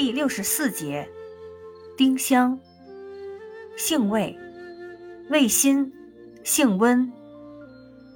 [0.00, 1.08] 第六十四节，
[1.96, 2.56] 丁香，
[3.76, 4.38] 性味，
[5.28, 5.92] 味辛，
[6.44, 7.12] 性温，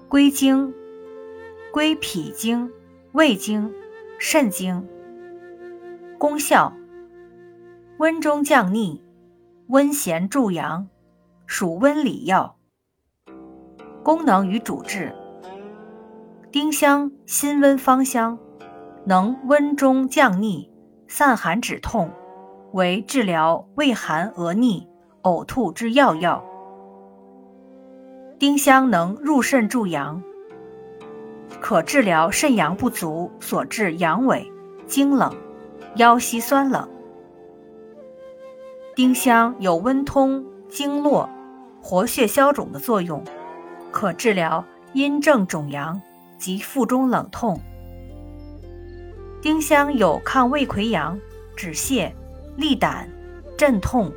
[0.08, 0.72] 归经，
[1.72, 2.70] 归脾经、
[3.10, 3.68] 胃经、
[4.16, 4.86] 肾经。
[6.18, 6.72] 功效，
[7.98, 9.02] 温中降逆，
[9.66, 10.86] 温咸助阳，
[11.46, 12.60] 属温里药。
[14.04, 15.12] 功能与主治，
[16.52, 18.38] 丁香辛温芳香，
[19.04, 20.70] 能温中降逆。
[21.14, 22.10] 散寒止痛，
[22.72, 24.88] 为治疗胃寒呃逆、
[25.24, 26.42] 呕吐之要药。
[28.38, 30.22] 丁香能入肾助阳，
[31.60, 34.50] 可治疗肾阳不足所致阳痿、
[34.86, 35.36] 经冷、
[35.96, 36.88] 腰膝酸冷。
[38.96, 41.28] 丁香有温通经络、
[41.82, 43.22] 活血消肿的作用，
[43.90, 46.00] 可治疗阴症肿阳
[46.38, 47.60] 及腹中冷痛。
[49.42, 51.18] 丁香有抗胃溃疡、
[51.56, 52.12] 止泻、
[52.56, 53.10] 利胆、
[53.58, 54.12] 镇痛、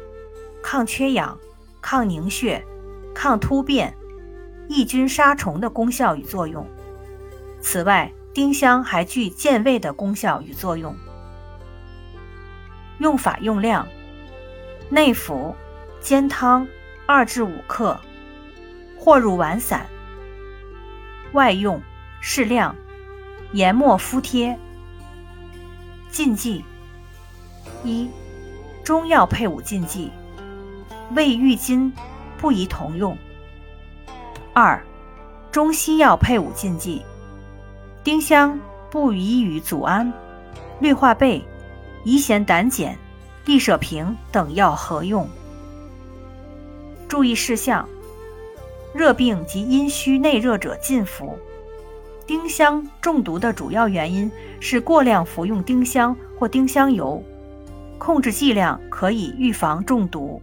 [0.61, 1.35] 抗缺氧、
[1.81, 2.63] 抗凝血、
[3.11, 3.91] 抗突变、
[4.67, 6.63] 抑菌杀虫的功效与作用。
[7.59, 10.95] 此外，丁香还具健胃的功效与作用。
[12.99, 13.87] 用法用量：
[14.89, 15.55] 内服，
[15.99, 16.67] 煎汤
[17.07, 17.99] 二至五克，
[18.95, 19.87] 或入丸散；
[21.33, 21.81] 外用，
[22.21, 22.75] 适量，
[23.53, 24.55] 研末敷贴。
[26.15, 26.63] 禁忌：
[27.83, 28.09] 一、
[28.85, 30.09] 中药配伍禁忌，
[31.13, 31.91] 胃郁金
[32.37, 33.17] 不宜同用。
[34.53, 34.81] 二、
[35.51, 37.01] 中西药配伍禁忌，
[38.01, 38.57] 丁香
[38.89, 40.13] 不宜与组胺、
[40.79, 41.41] 氯化钡、
[42.05, 42.97] 乙酰胆碱、
[43.43, 45.27] 利舍平等药合用。
[47.09, 47.85] 注意事项：
[48.93, 51.37] 热病及阴虚内热者禁服。
[52.27, 57.23] 丁香中毒的主要原因是过量服用丁香或丁香油，
[57.99, 60.41] 控制剂量可以预防中毒。